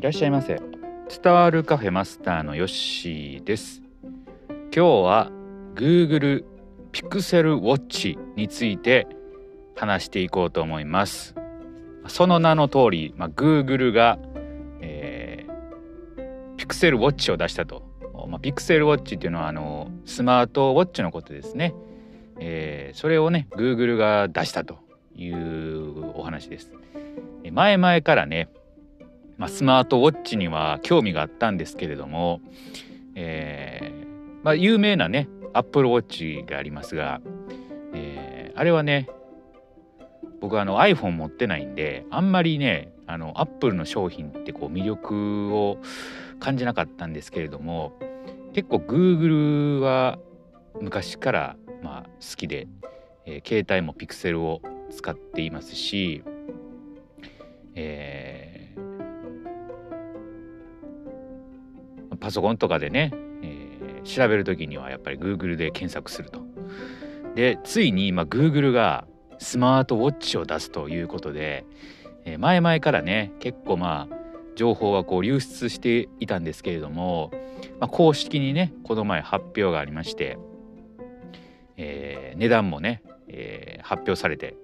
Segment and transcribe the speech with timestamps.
[0.00, 0.58] いらっしゃいませ。
[1.22, 3.82] 伝わるカフェマスターのヨッシーです。
[4.48, 5.30] 今日は
[5.74, 6.42] Google
[6.90, 9.06] Pixel Watch について
[9.76, 11.34] 話していこうと思います。
[12.08, 14.18] その名の通り、まあ、Google が、
[14.80, 17.82] えー、Pixel Watch を出したと、
[18.26, 21.74] まあ、Pixel Watch っていうのはあのスマートウォッチのことですね、
[22.38, 24.78] えー、それをね Google が出したと
[25.14, 26.72] いうお話です。
[27.52, 28.48] 前々からね
[29.40, 32.42] まあ、スマートウォッチには興味があったんですけれども、
[33.14, 37.22] えーまあ、有名なねアップルウォッチがありますが、
[37.94, 39.08] えー、あれはね
[40.42, 45.78] 僕はあの iPhone 持ってないんであんまりねあのアップルの商品ってこう魅力を
[46.38, 47.94] 感じなかったんですけれども
[48.52, 50.18] 結構 Google は
[50.82, 52.68] 昔からまあ好きで、
[53.24, 54.60] えー、携帯も Pixel を
[54.90, 56.22] 使っていますし、
[57.74, 58.39] えー
[62.20, 66.40] パソコンとかでね、えー、調べる時にはやっぱり Google で検索すると。
[67.34, 69.06] でついに今 Google が
[69.38, 71.64] スマートウォッチを出すということで、
[72.24, 74.16] えー、前々からね結構まあ
[74.56, 77.30] 情報はこう流出していたんですけれども、
[77.78, 80.38] まあ、公式にねこの前発表がありまして、
[81.76, 84.56] えー、値段もね、えー、発表されて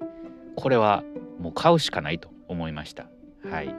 [0.57, 1.05] これは
[1.39, 3.09] もう買うしかないと思いました。
[3.51, 3.75] はい、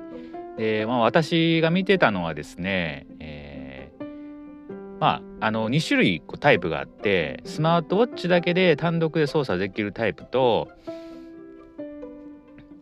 [0.58, 3.07] で、まあ、私が見てたのはですね、
[5.00, 10.70] まあ、あの2種類タイプがあってスマートウォッチだけで単独で操作できるタイプと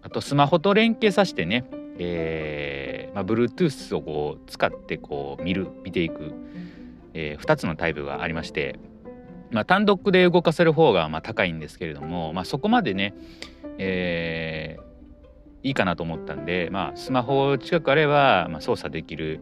[0.01, 1.65] あとスマホと連携させてね、
[1.99, 6.33] えーまあ、Bluetooth をこう使ってこう見る見ていく、
[7.13, 8.77] えー、2つのタイプがありまして、
[9.51, 13.13] まあ、単独で動かせる方がまあ高いんですけれども、まあ、そこまでね、
[13.77, 19.39] えー、いいかなと思ったんで、まあ、スマホ近くあれば、まあ、操作できる、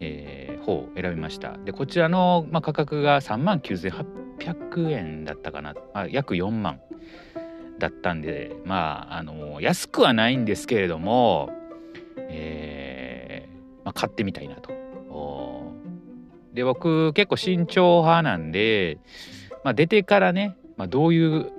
[0.00, 1.56] えー、方を選びました。
[1.64, 6.80] でこちらの、まあ、価格が3万9800円だったかな、まあ、約4万
[7.78, 11.50] だったんでまああの安くはないんですけれども、
[12.16, 14.72] えーまあ、買ってみたいなと。
[16.54, 18.98] で僕結構慎重派なんで、
[19.64, 21.50] まあ、出てからね、まあ、どういう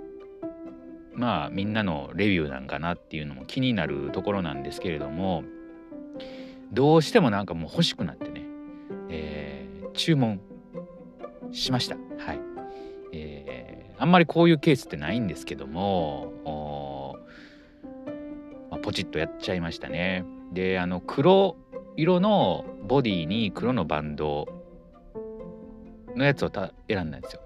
[1.13, 5.44] まあみんなのレビューなんかなっていうのも気になるところなんですけれども
[6.75, 8.44] どうしてもなんかもう欲しくなってね、
[9.09, 10.41] えー、注文
[11.52, 11.96] しました。
[11.96, 12.40] はい。
[13.13, 17.16] えー、あんまりこういうケースってないんですけども、
[18.69, 20.25] まあ、ポチッとやっちゃいましたね。
[20.53, 21.56] で、あの、黒
[21.96, 24.47] 色のボディに黒のバンド
[26.16, 26.52] のやつを
[26.88, 27.41] 選んだんですよ。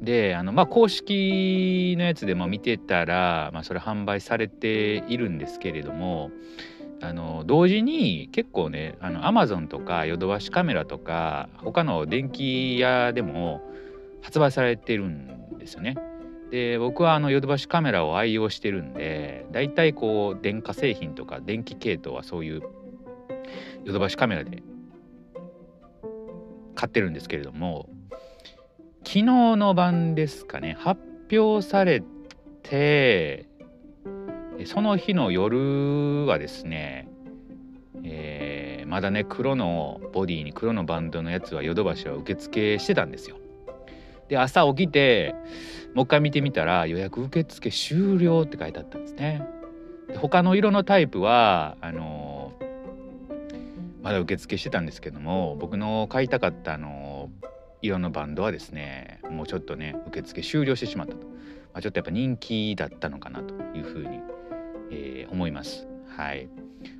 [0.00, 6.32] であのまあ公式のやつでも見てたら、まあ、それ販売されているんですけれども
[7.02, 13.60] あの同時に結構ねあのアマゾンとかヨドバシカメラとか他の電気屋でも
[14.22, 15.96] 発売されてるんですよね。
[16.52, 22.62] で僕はあのヨドバシカメラを愛用してるんでだいたいこう電化製品とか電気系統はそういう
[23.84, 24.62] ヨドバシカメラで
[26.74, 27.88] 買ってるんですけれども
[28.98, 29.22] 昨日
[29.56, 31.00] の晩ですかね発
[31.32, 32.02] 表され
[32.62, 33.48] て
[34.66, 37.08] その日の夜はですね、
[38.04, 43.36] えー、まだね黒のボディに黒のバンドのやつはヨドバシは受付してたんですよ。
[44.28, 45.34] で朝起きて
[45.94, 49.42] もう一回見てみたら予約受付終了って書いてあったんですね。
[50.08, 52.64] で他の色のタイプはあのー、
[54.02, 57.46] まだ受付してたんですけども僕の買いたかったあのー、
[57.82, 61.32] 色のバンドはですねもうちょっとね受付終了してしまったと、ま
[61.74, 64.20] あ、ちょっとやっぱ人気だったのかなというふうに
[64.92, 65.88] えー、思います。
[66.06, 66.48] はい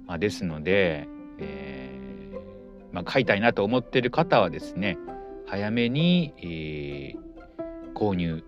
[0.06, 1.06] まあ、ですので、
[1.38, 4.98] えー、まあ、買いたいなと思ってる方はですね
[5.46, 8.42] 早めに、えー、購入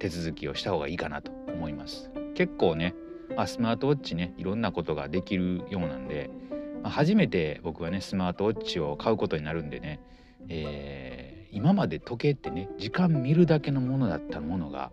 [0.00, 2.10] 手続きをした方がいいかなと思います。
[2.34, 2.94] 結構ね、
[3.36, 6.30] まあ、スマートウォッチねいろんなことができるようなんで、
[6.82, 10.00] まあ、初めて僕はねスマートウォッチを買うことになるんでね、
[10.48, 14.90] えー、今まで時計ってね時間見るだけのものだったものが、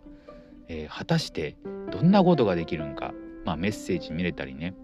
[0.68, 1.56] えー、果たして
[1.92, 3.14] どんなことができるんか
[3.50, 4.76] まあ、メッセージ見れたりね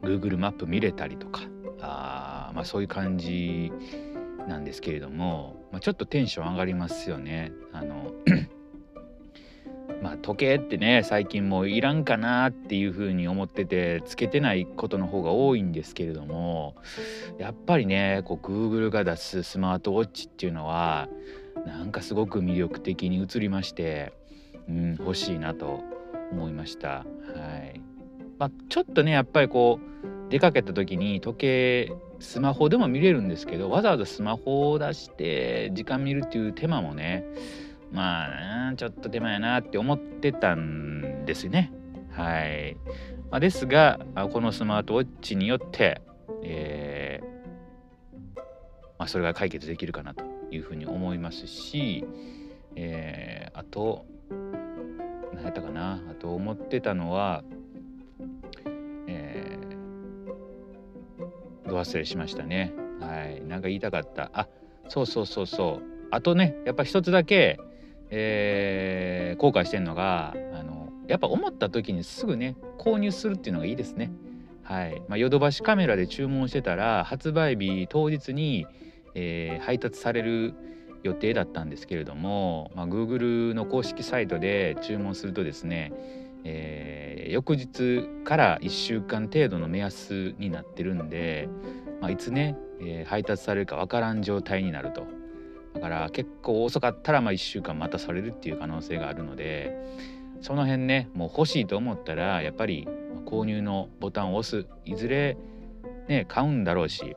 [0.00, 1.42] Google マップ見れたりとか
[1.82, 3.70] あ、まあ、そういう感じ
[4.48, 7.52] なんですけれども、まあ、ちょっとテンション上がりますよね。
[7.70, 8.14] あの
[10.02, 16.74] まあ時計ってね最近もういらんかなっていうふうに思っててつけてないことの方が多いんですけれども
[17.36, 21.08] やっぱりねこう Google が出すスマートウォッチっていうのは
[21.66, 24.14] なんかすごく魅力的に映りまして、
[24.68, 25.91] うん、欲しいなと
[26.32, 26.88] 思いました。
[26.88, 27.04] は
[27.74, 27.80] い
[28.38, 37.24] まあ、ちょっとねやっぱりこう出かけた時に時計スマホでも見れるんですけどわざわざスマホを出して時間見るっていう手間もね
[37.92, 41.72] まあちょっと手間やなって思ってたんですね。
[42.10, 42.76] はい、
[43.30, 44.00] まあ、ですが
[44.32, 46.00] このスマートウォッチによって、
[46.42, 48.38] えー、
[48.98, 52.04] まあ、それが解決できるかなというふうに思いますし、
[52.76, 54.04] えー、あと
[55.34, 56.02] 何やったかな？
[56.10, 57.44] あと思ってたのは
[61.66, 62.72] ど忘れしましたね。
[63.00, 63.42] はい。
[63.46, 64.30] なんか言いたかった。
[64.34, 64.48] あ
[64.88, 65.82] そうそうそうそう。
[66.10, 67.58] あとねやっぱ一つだけ、
[68.10, 74.12] えー、後悔してんのがあのやっぱ思った時にすぐね購入するっていうのがいいですね。
[74.64, 75.02] はい。
[75.08, 78.66] ま、ヨドバシカメラで注文してたら発売日当日に、
[79.14, 80.54] えー、配達される
[81.02, 85.92] 予定だったんですけれども、まあ、Google の公式サイトで注文するとですね
[86.44, 91.48] えー、翌日から1週間程度の目安になってるんで、
[92.00, 95.06] まあ、いつね、えー、配達されるか分からん状態になると。
[95.74, 99.74] だから結構遅かったらまあ1週間待たされるっていう可能性があるので
[100.42, 102.86] その辺ねもう欲しいと思ったらやっぱり
[103.24, 104.66] 購入のボタンを押す。
[104.84, 105.38] いずれ
[106.08, 107.16] ね買うんだろうし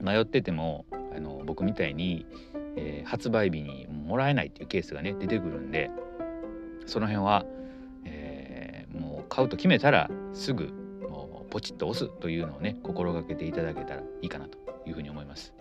[0.00, 2.26] 迷っててもあの僕みたいに、
[2.76, 5.90] えー、発売日にもらえないっていうケースがね出てくるんで
[6.86, 7.44] その辺は
[8.04, 10.72] えもう買うと決めたらすぐ
[11.08, 15.54] もうポチッと押すというのをね心がけていただけたらいいかなというふうに思います。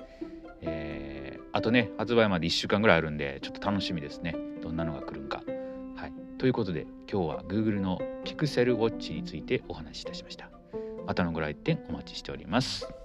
[0.62, 5.44] えー、あとね発売まで1週間ぐらいあるんでちょっと楽しみですねどんなのが来るんか。
[5.96, 10.50] はい、ということで今日は Google の Pixel Watch についてお話しいたしました。
[11.06, 13.03] またのご来店お待ちしております。